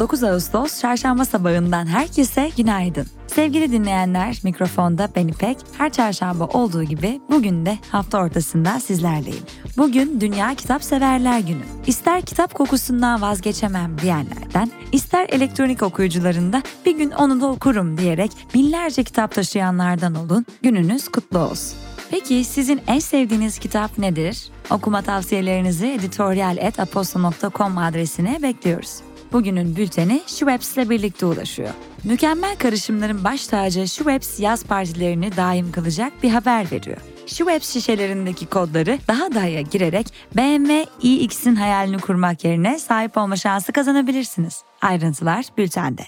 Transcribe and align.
9 0.00 0.24
Ağustos 0.24 0.80
çarşamba 0.80 1.24
sabahından 1.24 1.86
herkese 1.86 2.50
günaydın. 2.56 3.06
Sevgili 3.26 3.72
dinleyenler, 3.72 4.40
mikrofonda 4.44 5.08
ben 5.16 5.28
İpek. 5.28 5.58
Her 5.78 5.92
çarşamba 5.92 6.44
olduğu 6.44 6.82
gibi 6.82 7.20
bugün 7.30 7.66
de 7.66 7.78
hafta 7.90 8.18
ortasında 8.18 8.80
sizlerleyim. 8.80 9.44
Bugün 9.76 10.20
Dünya 10.20 10.54
Kitap 10.54 10.84
Severler 10.84 11.40
Günü. 11.40 11.62
İster 11.86 12.22
kitap 12.22 12.54
kokusundan 12.54 13.22
vazgeçemem 13.22 13.98
diyenlerden, 14.02 14.70
ister 14.92 15.26
elektronik 15.28 15.82
okuyucularında 15.82 16.62
bir 16.86 16.96
gün 16.96 17.10
onu 17.10 17.40
da 17.40 17.46
okurum 17.46 17.98
diyerek 17.98 18.32
binlerce 18.54 19.04
kitap 19.04 19.34
taşıyanlardan 19.34 20.14
olun, 20.14 20.46
gününüz 20.62 21.08
kutlu 21.08 21.38
olsun. 21.38 21.78
Peki 22.10 22.44
sizin 22.44 22.80
en 22.86 22.98
sevdiğiniz 22.98 23.58
kitap 23.58 23.98
nedir? 23.98 24.50
Okuma 24.70 25.02
tavsiyelerinizi 25.02 25.86
editorial.aposto.com 25.86 27.78
adresine 27.78 28.42
bekliyoruz. 28.42 29.09
Bugünün 29.32 29.76
bülteni 29.76 30.22
Schweppes 30.26 30.76
ile 30.76 30.90
birlikte 30.90 31.26
ulaşıyor. 31.26 31.70
Mükemmel 32.04 32.56
karışımların 32.56 33.24
baş 33.24 33.46
tacı 33.46 33.88
Schweppes 33.88 34.40
yaz 34.40 34.64
partilerini 34.64 35.36
daim 35.36 35.72
kılacak 35.72 36.12
bir 36.22 36.30
haber 36.30 36.70
veriyor. 36.72 36.96
Schweppes 37.26 37.72
şişelerindeki 37.72 38.46
kodları 38.46 38.98
daha 39.08 39.34
daya 39.34 39.60
girerek 39.60 40.06
BMW 40.36 40.86
iX'in 41.02 41.54
hayalini 41.54 41.98
kurmak 41.98 42.44
yerine 42.44 42.78
sahip 42.78 43.16
olma 43.16 43.36
şansı 43.36 43.72
kazanabilirsiniz. 43.72 44.62
Ayrıntılar 44.82 45.44
bültende. 45.58 46.02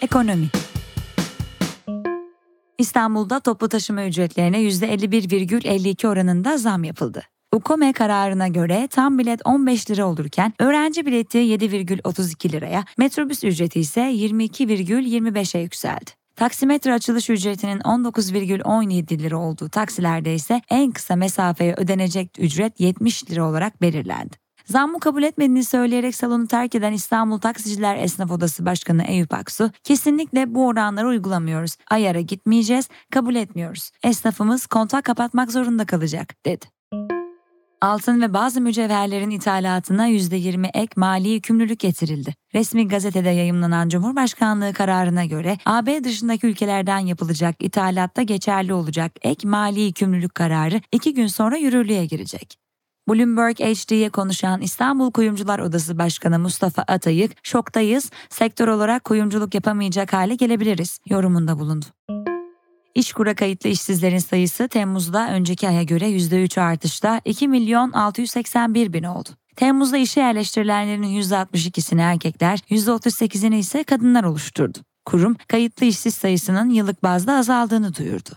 Ekonomi 0.00 0.48
İstanbul'da 2.78 3.40
toplu 3.40 3.68
taşıma 3.68 4.04
ücretlerine 4.04 4.62
%51,52 4.62 6.06
oranında 6.06 6.58
zam 6.58 6.84
yapıldı. 6.84 7.22
UKOME 7.54 7.92
kararına 7.92 8.48
göre 8.48 8.88
tam 8.90 9.18
bilet 9.18 9.40
15 9.44 9.90
lira 9.90 10.06
olurken 10.06 10.52
öğrenci 10.58 11.06
bileti 11.06 11.38
7,32 11.38 12.52
liraya, 12.52 12.84
metrobüs 12.98 13.44
ücreti 13.44 13.80
ise 13.80 14.00
22,25'e 14.00 15.60
yükseldi. 15.60 16.10
Taksimetre 16.36 16.94
açılış 16.94 17.30
ücretinin 17.30 17.78
19,17 17.80 19.18
lira 19.18 19.36
olduğu 19.38 19.68
taksilerde 19.68 20.34
ise 20.34 20.62
en 20.70 20.90
kısa 20.90 21.16
mesafeye 21.16 21.74
ödenecek 21.76 22.30
ücret 22.38 22.80
70 22.80 23.30
lira 23.30 23.48
olarak 23.48 23.82
belirlendi. 23.82 24.36
Zammı 24.64 25.00
kabul 25.00 25.22
etmediğini 25.22 25.64
söyleyerek 25.64 26.16
salonu 26.16 26.46
terk 26.46 26.74
eden 26.74 26.92
İstanbul 26.92 27.38
Taksiciler 27.38 27.96
Esnaf 27.96 28.30
Odası 28.30 28.66
Başkanı 28.66 29.02
Eyüp 29.02 29.34
Aksu, 29.34 29.70
kesinlikle 29.84 30.54
bu 30.54 30.66
oranları 30.66 31.08
uygulamıyoruz. 31.08 31.76
Ayara 31.90 32.20
gitmeyeceğiz, 32.20 32.88
kabul 33.12 33.34
etmiyoruz. 33.34 33.90
Esnafımız 34.02 34.66
kontak 34.66 35.04
kapatmak 35.04 35.52
zorunda 35.52 35.86
kalacak, 35.86 36.34
dedi. 36.46 36.79
Altın 37.82 38.22
ve 38.22 38.34
bazı 38.34 38.60
mücevherlerin 38.60 39.30
ithalatına 39.30 40.08
%20 40.08 40.70
ek 40.74 40.92
mali 40.96 41.28
yükümlülük 41.28 41.80
getirildi. 41.80 42.34
Resmi 42.54 42.88
gazetede 42.88 43.28
yayımlanan 43.28 43.88
Cumhurbaşkanlığı 43.88 44.72
kararına 44.72 45.24
göre 45.24 45.58
AB 45.66 46.04
dışındaki 46.04 46.46
ülkelerden 46.46 46.98
yapılacak 46.98 47.56
ithalatta 47.60 48.22
geçerli 48.22 48.72
olacak 48.72 49.12
ek 49.22 49.48
mali 49.48 49.80
yükümlülük 49.80 50.34
kararı 50.34 50.80
iki 50.92 51.14
gün 51.14 51.26
sonra 51.26 51.56
yürürlüğe 51.56 52.06
girecek. 52.06 52.58
Bloomberg 53.08 53.56
HD'ye 53.56 54.10
konuşan 54.10 54.60
İstanbul 54.60 55.12
Kuyumcular 55.12 55.58
Odası 55.58 55.98
Başkanı 55.98 56.38
Mustafa 56.38 56.82
Atayık, 56.82 57.32
şoktayız, 57.42 58.10
sektör 58.30 58.68
olarak 58.68 59.04
kuyumculuk 59.04 59.54
yapamayacak 59.54 60.12
hale 60.12 60.34
gelebiliriz 60.34 60.98
yorumunda 61.08 61.58
bulundu. 61.58 61.86
İşkura 62.94 63.34
kayıtlı 63.34 63.70
işsizlerin 63.70 64.18
sayısı 64.18 64.68
Temmuz'da 64.68 65.30
önceki 65.30 65.68
aya 65.68 65.82
göre 65.82 66.08
%3 66.10 66.60
artışla 66.60 67.20
2 67.24 67.48
milyon 67.48 67.92
681 67.92 68.92
bin 68.92 69.02
oldu. 69.02 69.28
Temmuz'da 69.56 69.96
işe 69.96 70.20
yerleştirilenlerin 70.20 71.20
%62'sini 71.20 72.00
erkekler, 72.00 72.58
%38'ini 72.58 73.56
ise 73.56 73.84
kadınlar 73.84 74.24
oluşturdu. 74.24 74.78
Kurum, 75.04 75.36
kayıtlı 75.48 75.86
işsiz 75.86 76.14
sayısının 76.14 76.70
yıllık 76.70 77.02
bazda 77.02 77.34
azaldığını 77.34 77.94
duyurdu. 77.96 78.30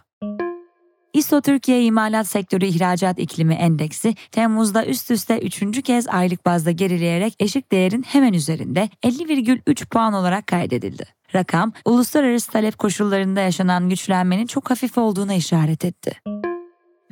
İSO 1.13 1.41
Türkiye 1.41 1.83
İmalat 1.83 2.27
Sektörü 2.27 2.65
İhracat 2.65 3.19
İklimi 3.19 3.53
Endeksi 3.53 4.15
Temmuz'da 4.31 4.85
üst 4.85 5.11
üste 5.11 5.39
3. 5.39 5.81
kez 5.83 6.07
aylık 6.07 6.45
bazda 6.45 6.71
gerileyerek 6.71 7.35
eşik 7.39 7.71
değerin 7.71 8.03
hemen 8.07 8.33
üzerinde 8.33 8.89
50,3 9.03 9.85
puan 9.85 10.13
olarak 10.13 10.47
kaydedildi. 10.47 11.05
Rakam, 11.35 11.73
uluslararası 11.85 12.51
talep 12.51 12.77
koşullarında 12.77 13.41
yaşanan 13.41 13.89
güçlenmenin 13.89 14.45
çok 14.45 14.69
hafif 14.71 14.97
olduğuna 14.97 15.33
işaret 15.33 15.85
etti. 15.85 16.42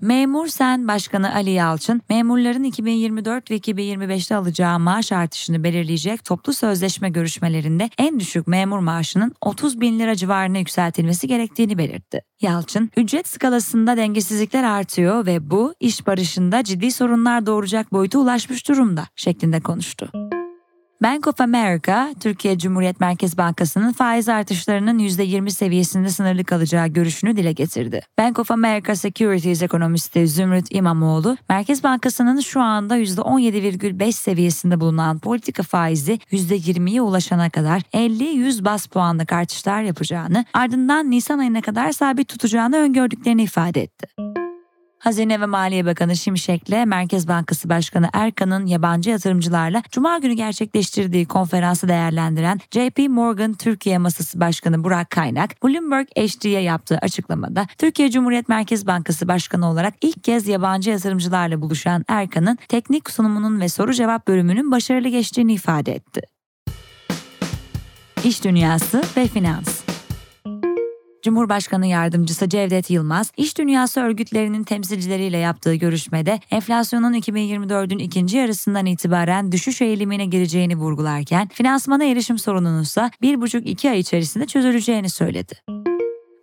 Memur 0.01 0.47
Sen 0.47 0.87
Başkanı 0.87 1.35
Ali 1.35 1.49
Yalçın, 1.49 2.01
memurların 2.09 2.63
2024 2.63 3.51
ve 3.51 3.57
2025'te 3.57 4.35
alacağı 4.35 4.79
maaş 4.79 5.11
artışını 5.11 5.63
belirleyecek 5.63 6.25
toplu 6.25 6.53
sözleşme 6.53 7.09
görüşmelerinde 7.09 7.89
en 7.97 8.19
düşük 8.19 8.47
memur 8.47 8.79
maaşının 8.79 9.33
30 9.41 9.81
bin 9.81 9.99
lira 9.99 10.15
civarına 10.15 10.57
yükseltilmesi 10.57 11.27
gerektiğini 11.27 11.77
belirtti. 11.77 12.21
Yalçın, 12.41 12.89
ücret 12.97 13.27
skalasında 13.27 13.97
dengesizlikler 13.97 14.63
artıyor 14.63 15.25
ve 15.25 15.49
bu 15.49 15.73
iş 15.79 16.07
barışında 16.07 16.63
ciddi 16.63 16.91
sorunlar 16.91 17.45
doğuracak 17.45 17.91
boyuta 17.91 18.19
ulaşmış 18.19 18.67
durumda 18.67 19.03
şeklinde 19.15 19.59
konuştu. 19.59 20.30
Bank 21.01 21.27
of 21.27 21.41
America, 21.41 22.13
Türkiye 22.19 22.57
Cumhuriyet 22.57 22.99
Merkez 22.99 23.37
Bankası'nın 23.37 23.91
faiz 23.91 24.29
artışlarının 24.29 24.99
%20 24.99 25.49
seviyesinde 25.49 26.09
sınırlı 26.09 26.43
kalacağı 26.43 26.87
görüşünü 26.87 27.37
dile 27.37 27.51
getirdi. 27.51 28.01
Bank 28.19 28.39
of 28.39 28.51
America 28.51 28.95
Securities 28.95 29.61
ekonomisti 29.61 30.27
Zümrüt 30.27 30.65
İmamoğlu, 30.69 31.37
Merkez 31.49 31.83
Bankası'nın 31.83 32.39
şu 32.39 32.61
anda 32.61 32.97
%17,5 32.97 34.11
seviyesinde 34.11 34.79
bulunan 34.79 35.19
politika 35.19 35.63
faizi 35.63 36.19
%20'ye 36.31 37.01
ulaşana 37.01 37.49
kadar 37.49 37.81
50-100 37.93 38.65
bas 38.65 38.87
puanlık 38.87 39.33
artışlar 39.33 39.81
yapacağını, 39.81 40.45
ardından 40.53 41.11
Nisan 41.11 41.39
ayına 41.39 41.61
kadar 41.61 41.91
sabit 41.91 42.27
tutacağını 42.27 42.77
öngördüklerini 42.77 43.43
ifade 43.43 43.81
etti. 43.81 44.30
Hazine 45.01 45.41
ve 45.41 45.45
Maliye 45.45 45.85
Bakanı 45.85 46.15
Şimşek'le 46.15 46.85
Merkez 46.85 47.27
Bankası 47.27 47.69
Başkanı 47.69 48.09
Erkan'ın 48.13 48.65
yabancı 48.65 49.09
yatırımcılarla 49.09 49.83
Cuma 49.91 50.17
günü 50.17 50.33
gerçekleştirdiği 50.33 51.25
konferansı 51.25 51.87
değerlendiren 51.87 52.59
JP 52.71 53.09
Morgan 53.09 53.53
Türkiye 53.53 53.97
Masası 53.97 54.39
Başkanı 54.39 54.83
Burak 54.83 55.09
Kaynak, 55.09 55.63
Bloomberg 55.63 56.07
HD'ye 56.17 56.61
yaptığı 56.61 56.97
açıklamada 56.97 57.67
Türkiye 57.77 58.11
Cumhuriyet 58.11 58.49
Merkez 58.49 58.87
Bankası 58.87 59.27
Başkanı 59.27 59.69
olarak 59.69 59.93
ilk 60.01 60.23
kez 60.23 60.47
yabancı 60.47 60.89
yatırımcılarla 60.89 61.61
buluşan 61.61 62.05
Erkan'ın 62.07 62.57
teknik 62.67 63.09
sunumunun 63.09 63.61
ve 63.61 63.69
soru 63.69 63.93
cevap 63.93 64.27
bölümünün 64.27 64.71
başarılı 64.71 65.07
geçtiğini 65.07 65.53
ifade 65.53 65.91
etti. 65.91 66.21
İş 68.23 68.43
Dünyası 68.43 69.03
ve 69.17 69.27
Finans 69.27 69.90
Cumhurbaşkanı 71.23 71.87
Yardımcısı 71.87 72.49
Cevdet 72.49 72.89
Yılmaz, 72.89 73.31
iş 73.37 73.57
dünyası 73.57 74.01
örgütlerinin 74.01 74.63
temsilcileriyle 74.63 75.37
yaptığı 75.37 75.75
görüşmede 75.75 76.39
enflasyonun 76.51 77.13
2024'ün 77.13 77.99
ikinci 77.99 78.37
yarısından 78.37 78.85
itibaren 78.85 79.51
düşüş 79.51 79.81
eğilimine 79.81 80.25
gireceğini 80.25 80.75
vurgularken, 80.75 81.47
finansmana 81.47 82.03
erişim 82.03 82.37
sorununun 82.37 82.81
ise 82.81 83.11
1,5-2 83.23 83.89
ay 83.89 83.99
içerisinde 83.99 84.45
çözüleceğini 84.45 85.09
söyledi. 85.09 85.53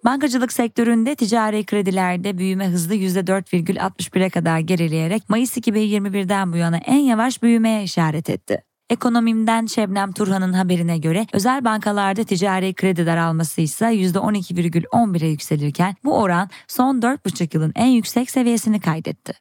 Bankacılık 0.04 0.52
sektöründe 0.52 1.14
ticari 1.14 1.64
kredilerde 1.64 2.38
büyüme 2.38 2.68
hızlı 2.68 2.94
%4,61'e 2.94 4.30
kadar 4.30 4.58
gerileyerek 4.58 5.28
Mayıs 5.28 5.56
2021'den 5.56 6.52
bu 6.52 6.56
yana 6.56 6.76
en 6.76 6.98
yavaş 6.98 7.42
büyümeye 7.42 7.82
işaret 7.82 8.30
etti. 8.30 8.67
Ekonomimden 8.90 9.66
Şebnem 9.66 10.12
Turhan'ın 10.12 10.52
haberine 10.52 10.98
göre 10.98 11.26
özel 11.32 11.64
bankalarda 11.64 12.24
ticari 12.24 12.74
kredi 12.74 13.06
daralması 13.06 13.60
ise 13.60 13.84
%12,11'e 13.84 15.28
yükselirken 15.28 15.96
bu 16.04 16.18
oran 16.18 16.50
son 16.68 17.00
4,5 17.00 17.56
yılın 17.56 17.72
en 17.74 17.86
yüksek 17.86 18.30
seviyesini 18.30 18.80
kaydetti. 18.80 19.32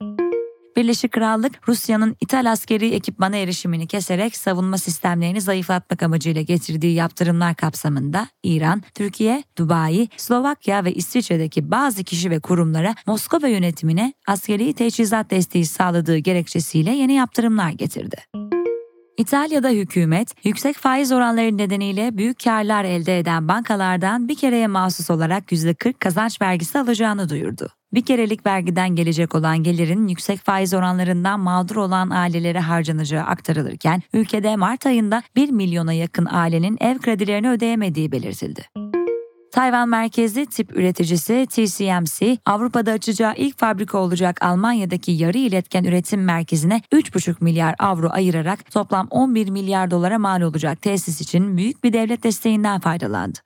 Birleşik 0.76 1.12
Krallık 1.12 1.70
Rusya'nın 1.70 2.16
ithal 2.22 2.52
askeri 2.52 2.94
ekipmana 2.94 3.36
erişimini 3.36 3.88
keserek 3.88 4.38
savunma 4.38 4.78
sistemlerini 4.78 5.42
zayıflatmak 5.42 6.04
amacıyla 6.04 6.42
getirdiği 6.42 6.94
yaptırımlar 6.94 7.56
kapsamında 7.56 8.28
İran, 8.44 8.84
Türkiye, 8.96 9.44
Dubai, 9.58 10.10
Slovakya 10.18 10.86
ve 10.86 10.94
İsviçre'deki 10.94 11.72
bazı 11.72 12.04
kişi 12.04 12.30
ve 12.30 12.40
kurumlara 12.40 12.96
Moskova 13.08 13.48
yönetimine 13.48 14.14
askeri 14.28 14.74
teçhizat 14.74 15.32
desteği 15.32 15.66
sağladığı 15.66 16.18
gerekçesiyle 16.18 16.92
yeni 16.92 17.14
yaptırımlar 17.14 17.70
getirdi. 17.70 18.47
İtalya'da 19.18 19.70
hükümet 19.70 20.46
yüksek 20.46 20.76
faiz 20.76 21.12
oranları 21.12 21.58
nedeniyle 21.58 22.18
büyük 22.18 22.44
karlar 22.44 22.84
elde 22.84 23.20
eden 23.20 23.48
bankalardan 23.48 24.28
bir 24.28 24.36
kereye 24.36 24.68
mahsus 24.68 25.10
olarak 25.10 25.52
%40 25.52 25.94
kazanç 25.94 26.42
vergisi 26.42 26.80
alacağını 26.80 27.30
duyurdu. 27.30 27.70
Bir 27.94 28.06
kerelik 28.06 28.46
vergiden 28.46 28.90
gelecek 28.90 29.36
olan 29.36 29.64
gelirin 29.64 30.08
yüksek 30.08 30.40
faiz 30.40 30.74
oranlarından 30.74 31.40
mağdur 31.40 31.76
olan 31.76 32.10
ailelere 32.10 32.60
harcanacağı 32.60 33.24
aktarılırken 33.24 34.02
ülkede 34.14 34.56
Mart 34.56 34.86
ayında 34.86 35.24
1 35.36 35.50
milyona 35.50 35.94
yakın 35.94 36.28
ailenin 36.32 36.78
ev 36.82 36.98
kredilerini 36.98 37.50
ödeyemediği 37.50 38.12
belirtildi. 38.12 38.87
Tayvan 39.58 39.90
merkezi 39.90 40.46
tip 40.46 40.78
üreticisi 40.78 41.48
TCMC, 41.50 42.38
Avrupa'da 42.46 42.92
açacağı 42.92 43.34
ilk 43.36 43.60
fabrika 43.60 43.98
olacak 43.98 44.44
Almanya'daki 44.44 45.12
yarı 45.12 45.38
iletken 45.38 45.84
üretim 45.84 46.24
merkezine 46.24 46.82
3,5 46.92 47.36
milyar 47.40 47.76
avro 47.80 48.10
ayırarak 48.10 48.72
toplam 48.72 49.08
11 49.12 49.50
milyar 49.50 49.92
dolara 49.92 50.20
mal 50.20 50.42
olacak 50.42 50.82
tesis 50.82 51.22
için 51.22 51.58
büyük 51.58 51.84
bir 51.84 51.94
devlet 51.94 52.24
desteğinden 52.24 52.80
faydalandı. 52.80 53.40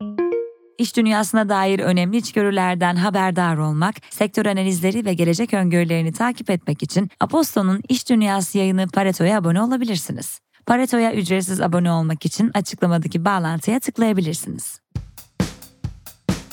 İş 0.77 0.97
dünyasına 0.97 1.49
dair 1.49 1.79
önemli 1.79 2.17
içgörülerden 2.17 2.95
haberdar 2.95 3.57
olmak, 3.57 3.95
sektör 4.09 4.45
analizleri 4.45 5.05
ve 5.05 5.13
gelecek 5.13 5.53
öngörülerini 5.53 6.13
takip 6.13 6.49
etmek 6.49 6.83
için 6.83 7.09
Aposto'nun 7.19 7.81
İş 7.89 8.09
Dünyası 8.09 8.57
yayını 8.57 8.87
Pareto'ya 8.87 9.37
abone 9.37 9.61
olabilirsiniz. 9.61 10.39
Pareto'ya 10.65 11.13
ücretsiz 11.13 11.61
abone 11.61 11.91
olmak 11.91 12.25
için 12.25 12.51
açıklamadaki 12.53 13.25
bağlantıya 13.25 13.79
tıklayabilirsiniz. 13.79 14.81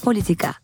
Politika 0.09 0.55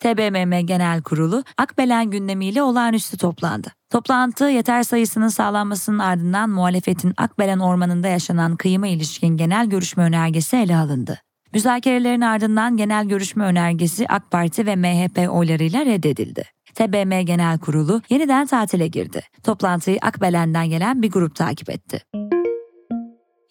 TBMM 0.00 0.66
Genel 0.66 1.02
Kurulu 1.02 1.44
Akbelen 1.58 2.10
gündemiyle 2.10 2.62
olağanüstü 2.62 3.16
toplandı. 3.16 3.72
Toplantı 3.92 4.44
yeter 4.44 4.82
sayısının 4.82 5.28
sağlanmasının 5.28 5.98
ardından 5.98 6.50
muhalefetin 6.50 7.14
Akbelen 7.16 7.58
Ormanı'nda 7.58 8.08
yaşanan 8.08 8.56
kıyıma 8.56 8.86
ilişkin 8.86 9.36
genel 9.36 9.66
görüşme 9.66 10.02
önergesi 10.02 10.56
ele 10.56 10.76
alındı. 10.76 11.18
Müzakerelerin 11.54 12.20
ardından 12.20 12.76
genel 12.76 13.06
görüşme 13.06 13.44
önergesi 13.44 14.06
AK 14.08 14.30
Parti 14.30 14.66
ve 14.66 14.76
MHP 14.76 15.30
oylarıyla 15.30 15.84
reddedildi. 15.84 16.44
TBM 16.74 17.20
Genel 17.20 17.58
Kurulu 17.58 18.02
yeniden 18.10 18.46
tatile 18.46 18.88
girdi. 18.88 19.22
Toplantıyı 19.42 19.98
Akbelen'den 20.02 20.68
gelen 20.68 21.02
bir 21.02 21.10
grup 21.10 21.34
takip 21.34 21.70
etti. 21.70 22.02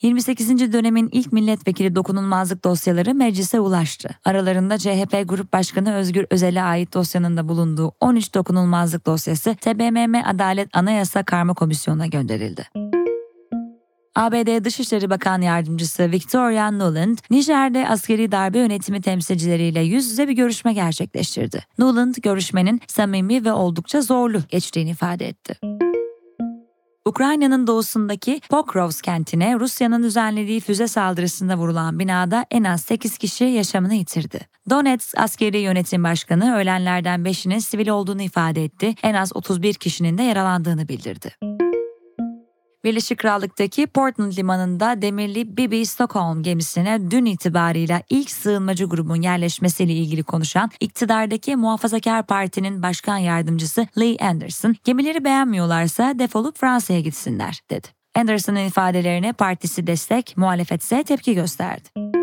28. 0.02 0.74
dönemin 0.74 1.10
ilk 1.12 1.34
milletvekili 1.34 1.96
dokunulmazlık 1.96 2.64
dosyaları 2.64 3.16
meclise 3.16 3.60
ulaştı. 3.60 4.10
Aralarında 4.26 4.78
CHP 4.78 5.24
Grup 5.26 5.54
Başkanı 5.54 5.96
Özgür 5.96 6.26
Özel'e 6.30 6.62
ait 6.62 6.94
dosyanın 6.94 7.38
da 7.38 7.48
bulunduğu 7.48 7.92
13 8.00 8.36
dokunulmazlık 8.36 9.06
dosyası 9.06 9.56
TBMM 9.56 10.16
Adalet 10.26 10.70
Anayasa 10.74 11.24
Karma 11.24 11.54
Komisyonu'na 11.54 12.08
gönderildi. 12.08 12.68
ABD 14.16 14.66
Dışişleri 14.66 15.10
Bakan 15.10 15.42
Yardımcısı 15.42 16.12
Victoria 16.12 16.72
Nuland, 16.72 17.18
Nijer'de 17.30 17.90
askeri 17.90 18.32
darbe 18.32 18.60
yönetimi 18.60 19.02
temsilcileriyle 19.02 19.80
yüz 19.80 20.12
yüze 20.12 20.28
bir 20.28 20.34
görüşme 20.34 20.74
gerçekleştirdi. 20.74 21.66
Nuland, 21.78 22.16
görüşmenin 22.16 22.82
samimi 22.88 23.46
ve 23.46 23.52
oldukça 23.52 24.02
zorlu 24.02 24.42
geçtiğini 24.50 24.90
ifade 24.90 25.28
etti. 25.28 25.60
Ukrayna'nın 27.06 27.68
doğusundaki 27.68 28.42
Pokrovsk 28.50 29.04
kentine 29.04 29.60
Rusya'nın 29.60 30.04
düzenlediği 30.04 30.60
füze 30.60 30.88
saldırısında 30.88 31.58
vurulan 31.58 32.00
binada 32.00 32.46
en 32.52 32.64
az 32.64 32.82
8 32.82 33.18
kişi 33.18 33.44
yaşamını 33.44 33.94
yitirdi. 33.94 34.40
Donetsk 34.70 35.18
Askeri 35.18 35.58
Yönetim 35.58 36.04
Başkanı 36.04 36.56
ölenlerden 36.56 37.20
5'inin 37.20 37.60
sivil 37.60 37.88
olduğunu 37.88 38.22
ifade 38.22 38.64
etti, 38.64 38.96
en 39.04 39.14
az 39.14 39.36
31 39.36 39.74
kişinin 39.74 40.18
de 40.18 40.24
yaralandığını 40.24 40.88
bildirdi. 40.88 41.69
Birleşik 42.84 43.20
Krallık'taki 43.20 43.88
Portland 43.88 44.38
limanında 44.38 45.02
demirli 45.02 45.58
Bibi 45.58 45.86
Stockholm 45.86 46.44
gemisine 46.44 47.12
dün 47.12 47.26
itibarıyla 47.26 48.02
ilk 48.10 48.32
sığınmacı 48.32 48.86
grubun 48.86 49.22
yerleşmesiyle 49.22 49.94
ilgili 49.94 50.24
konuşan 50.24 50.72
iktidardaki 50.80 51.56
Muhafazakar 51.56 52.26
Parti'nin 52.26 52.84
başkan 52.84 53.18
yardımcısı 53.18 53.88
Lee 54.00 54.18
Anderson, 54.20 54.76
gemileri 54.84 55.24
beğenmiyorlarsa 55.24 56.20
defolup 56.20 56.58
Fransa'ya 56.58 57.00
gitsinler 57.00 57.60
dedi. 57.70 57.88
Anderson'ın 58.16 58.66
ifadelerine 58.66 59.34
partisi 59.34 59.88
destek, 59.88 60.38
muhalefetse 60.38 61.04
tepki 61.04 61.36
gösterdi. 61.36 62.19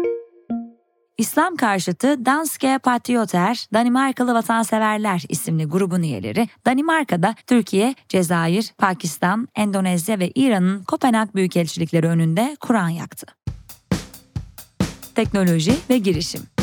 İslam 1.19 1.57
karşıtı 1.57 2.27
Danske 2.27 2.79
Patrioter, 2.79 3.67
Danimarkalı 3.75 4.35
Vatanseverler 4.35 5.25
isimli 5.29 5.65
grubun 5.65 6.03
üyeleri 6.03 6.49
Danimarka'da 6.67 7.35
Türkiye, 7.47 7.95
Cezayir, 8.09 8.73
Pakistan, 8.79 9.49
Endonezya 9.55 10.19
ve 10.19 10.31
İran'ın 10.35 10.83
Kopenhag 10.83 11.35
Büyükelçilikleri 11.35 12.07
önünde 12.07 12.57
Kur'an 12.61 12.89
yaktı. 12.89 13.27
Teknoloji 15.15 15.75
ve 15.91 15.99
girişim 15.99 16.56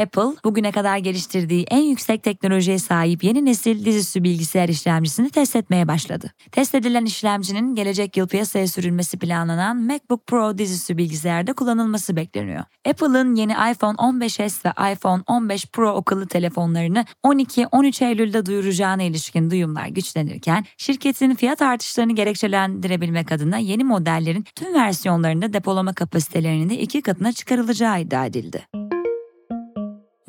Apple 0.00 0.36
bugüne 0.44 0.72
kadar 0.72 0.98
geliştirdiği 0.98 1.66
en 1.70 1.82
yüksek 1.82 2.22
teknolojiye 2.22 2.78
sahip 2.78 3.24
yeni 3.24 3.44
nesil 3.44 3.84
dizüstü 3.84 4.24
bilgisayar 4.24 4.68
işlemcisini 4.68 5.30
test 5.30 5.56
etmeye 5.56 5.88
başladı. 5.88 6.30
Test 6.52 6.74
edilen 6.74 7.04
işlemcinin 7.04 7.74
gelecek 7.74 8.16
yıl 8.16 8.28
piyasaya 8.28 8.68
sürülmesi 8.68 9.18
planlanan 9.18 9.76
MacBook 9.76 10.26
Pro 10.26 10.58
dizüstü 10.58 10.96
bilgisayarda 10.98 11.52
kullanılması 11.52 12.16
bekleniyor. 12.16 12.64
Apple'ın 12.88 13.34
yeni 13.34 13.52
iPhone 13.52 13.96
15s 13.96 14.64
ve 14.64 14.92
iPhone 14.92 15.22
15 15.26 15.66
Pro 15.66 15.96
akıllı 15.96 16.26
telefonlarını 16.26 17.04
12-13 17.24 18.04
Eylül'de 18.04 18.46
duyuracağına 18.46 19.02
ilişkin 19.02 19.50
duyumlar 19.50 19.86
güçlenirken 19.86 20.64
şirketin 20.76 21.34
fiyat 21.34 21.62
artışlarını 21.62 22.14
gerekçelendirebilmek 22.14 23.32
adına 23.32 23.58
yeni 23.58 23.84
modellerin 23.84 24.44
tüm 24.54 24.74
versiyonlarında 24.74 25.52
depolama 25.52 25.92
kapasitelerinin 25.92 26.70
de 26.70 26.78
iki 26.78 27.02
katına 27.02 27.32
çıkarılacağı 27.32 28.00
iddia 28.00 28.26
edildi. 28.26 28.89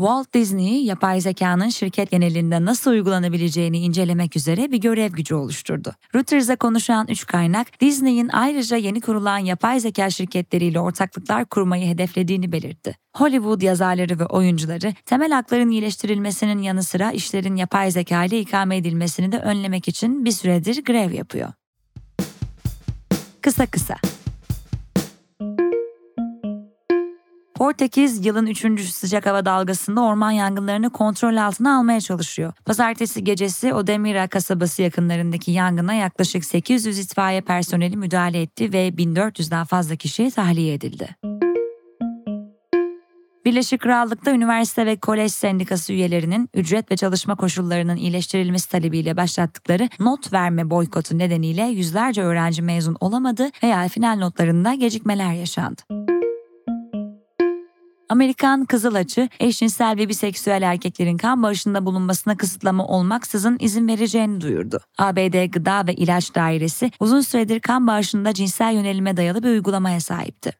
Walt 0.01 0.33
Disney, 0.33 0.85
yapay 0.85 1.21
zekanın 1.21 1.69
şirket 1.69 2.11
genelinde 2.11 2.65
nasıl 2.65 2.91
uygulanabileceğini 2.91 3.79
incelemek 3.79 4.35
üzere 4.35 4.71
bir 4.71 4.77
görev 4.77 5.11
gücü 5.11 5.35
oluşturdu. 5.35 5.93
Reuters'a 6.15 6.55
konuşan 6.55 7.07
üç 7.09 7.25
kaynak, 7.27 7.81
Disney'in 7.81 8.29
ayrıca 8.29 8.77
yeni 8.77 9.01
kurulan 9.01 9.37
yapay 9.37 9.79
zeka 9.79 10.09
şirketleriyle 10.09 10.79
ortaklıklar 10.79 11.45
kurmayı 11.45 11.87
hedeflediğini 11.87 12.51
belirtti. 12.51 12.95
Hollywood 13.17 13.61
yazarları 13.61 14.19
ve 14.19 14.25
oyuncuları 14.25 14.93
temel 15.05 15.31
hakların 15.31 15.69
iyileştirilmesinin 15.69 16.61
yanı 16.61 16.83
sıra 16.83 17.11
işlerin 17.11 17.55
yapay 17.55 17.91
zeka 17.91 18.25
ile 18.25 18.39
ikame 18.39 18.77
edilmesini 18.77 19.31
de 19.31 19.37
önlemek 19.37 19.87
için 19.87 20.25
bir 20.25 20.31
süredir 20.31 20.83
grev 20.83 21.11
yapıyor. 21.11 21.49
Kısa 23.41 23.65
kısa 23.65 23.95
Portekiz 27.61 28.25
yılın 28.25 28.47
3. 28.47 28.89
sıcak 28.89 29.25
hava 29.25 29.45
dalgasında 29.45 30.01
orman 30.01 30.31
yangınlarını 30.31 30.89
kontrol 30.89 31.37
altına 31.37 31.77
almaya 31.77 32.01
çalışıyor. 32.01 32.53
Pazartesi 32.65 33.23
gecesi 33.23 33.73
Odemira 33.73 34.27
kasabası 34.27 34.81
yakınlarındaki 34.81 35.51
yangına 35.51 35.93
yaklaşık 35.93 36.45
800 36.45 36.99
itfaiye 36.99 37.41
personeli 37.41 37.97
müdahale 37.97 38.41
etti 38.41 38.73
ve 38.73 38.87
1400'den 38.87 39.65
fazla 39.65 39.95
kişi 39.95 40.31
tahliye 40.31 40.73
edildi. 40.73 41.15
Birleşik 43.45 43.81
Krallık'ta 43.81 44.31
üniversite 44.31 44.85
ve 44.85 44.95
kolej 44.95 45.31
sendikası 45.31 45.93
üyelerinin 45.93 46.49
ücret 46.53 46.91
ve 46.91 46.97
çalışma 46.97 47.35
koşullarının 47.35 47.95
iyileştirilmesi 47.95 48.69
talebiyle 48.69 49.17
başlattıkları 49.17 49.89
not 49.99 50.33
verme 50.33 50.69
boykotu 50.69 51.17
nedeniyle 51.17 51.63
yüzlerce 51.63 52.21
öğrenci 52.21 52.61
mezun 52.61 52.97
olamadı 52.99 53.49
veya 53.63 53.87
final 53.87 54.17
notlarında 54.17 54.73
gecikmeler 54.73 55.33
yaşandı. 55.33 56.10
Amerikan 58.11 58.65
Kızıl 58.65 58.95
Açı, 58.95 59.29
eşcinsel 59.39 59.97
ve 59.97 60.09
biseksüel 60.09 60.61
erkeklerin 60.61 61.17
kan 61.17 61.43
bağışında 61.43 61.85
bulunmasına 61.85 62.37
kısıtlama 62.37 62.87
olmaksızın 62.87 63.57
izin 63.59 63.87
vereceğini 63.87 64.41
duyurdu. 64.41 64.79
ABD 64.97 65.45
Gıda 65.45 65.87
ve 65.87 65.93
İlaç 65.93 66.35
Dairesi 66.35 66.91
uzun 66.99 67.21
süredir 67.21 67.59
kan 67.59 67.87
bağışında 67.87 68.33
cinsel 68.33 68.73
yönelime 68.73 69.17
dayalı 69.17 69.43
bir 69.43 69.49
uygulamaya 69.49 69.99
sahipti. 69.99 70.51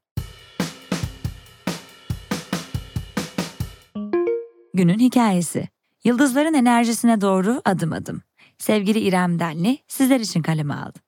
Günün 4.74 5.00
hikayesi. 5.00 5.67
Yıldızların 6.03 6.53
enerjisine 6.53 7.22
doğru 7.22 7.62
adım 7.65 7.93
adım. 7.93 8.22
Sevgili 8.58 9.00
İrem 9.00 9.39
Denli 9.39 9.77
sizler 9.88 10.20
için 10.20 10.41
kaleme 10.41 10.74
aldım. 10.74 11.01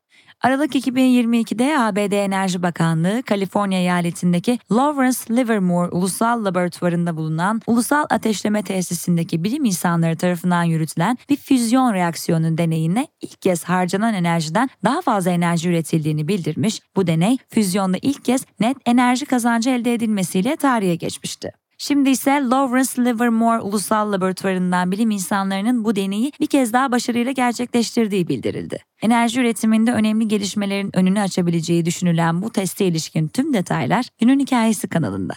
Aralık 0.44 0.76
2022'de 0.76 1.80
ABD 1.80 2.12
Enerji 2.12 2.64
Bakanlığı, 2.64 3.24
Kaliforniya 3.24 3.80
eyaletindeki 3.80 4.60
Lawrence 4.72 5.18
Livermore 5.32 5.90
Ulusal 5.90 6.46
Laboratuvarı'nda 6.46 7.18
bulunan 7.18 7.62
Ulusal 7.68 8.06
Ateşleme 8.10 8.64
Tesisindeki 8.64 9.44
bilim 9.44 9.66
insanları 9.66 10.18
tarafından 10.18 10.64
yürütülen 10.64 11.18
bir 11.30 11.36
füzyon 11.36 11.94
reaksiyonu 11.94 12.58
deneyine 12.58 13.08
ilk 13.22 13.42
kez 13.42 13.64
harcanan 13.64 14.14
enerjiden 14.14 14.70
daha 14.84 15.02
fazla 15.02 15.32
enerji 15.32 15.70
üretildiğini 15.70 16.28
bildirmiş. 16.28 16.80
Bu 16.96 17.08
deney 17.08 17.38
füzyonda 17.50 17.98
ilk 18.02 18.26
kez 18.26 18.46
net 18.60 18.78
enerji 18.86 19.26
kazancı 19.26 19.70
elde 19.70 19.94
edilmesiyle 19.94 20.56
tarihe 20.56 20.96
geçmişti. 20.96 21.52
Şimdi 21.86 22.10
ise 22.10 22.32
Lawrence 22.32 23.12
Livermore 23.12 23.62
Ulusal 23.62 24.12
Laboratuvarı'ndan 24.12 24.92
bilim 24.92 25.12
insanlarının 25.12 25.86
bu 25.86 25.96
deneyi 25.96 26.32
bir 26.40 26.48
kez 26.48 26.74
daha 26.74 26.92
başarıyla 26.92 27.32
gerçekleştirdiği 27.32 28.28
bildirildi. 28.28 28.84
Enerji 29.02 29.40
üretiminde 29.40 29.94
önemli 29.94 30.28
gelişmelerin 30.28 30.96
önünü 30.96 31.22
açabileceği 31.22 31.86
düşünülen 31.86 32.42
bu 32.42 32.50
teste 32.50 32.86
ilişkin 32.86 33.28
tüm 33.28 33.54
detaylar 33.54 34.06
günün 34.20 34.40
hikayesi 34.40 34.88
kanalında. 34.88 35.34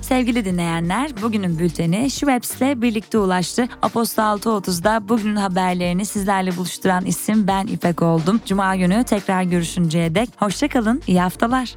Sevgili 0.00 0.44
dinleyenler 0.44 1.10
bugünün 1.22 1.58
bülteni 1.58 2.10
Schweppes'le 2.10 2.82
birlikte 2.82 3.18
ulaştı. 3.18 3.68
Aposto 3.82 4.22
6.30'da 4.22 5.08
bugünün 5.08 5.36
haberlerini 5.36 6.06
sizlerle 6.06 6.56
buluşturan 6.56 7.04
isim 7.04 7.46
ben 7.46 7.66
İpek 7.66 8.02
oldum. 8.02 8.40
Cuma 8.46 8.76
günü 8.76 9.04
tekrar 9.04 9.42
görüşünceye 9.42 10.14
dek 10.14 10.28
hoşçakalın, 10.36 11.02
iyi 11.06 11.20
haftalar. 11.20 11.76